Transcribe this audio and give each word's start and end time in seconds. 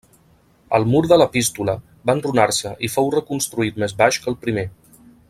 El 0.77 0.85
mur 0.93 1.01
de 1.11 1.19
l'epístola 1.21 1.75
va 2.11 2.15
enrunar-se 2.19 2.71
i 2.87 2.89
fou 2.95 3.15
reconstruït 3.19 3.79
més 3.85 3.95
baix 4.01 4.23
que 4.25 4.33
el 4.35 4.39
primer. 4.47 4.65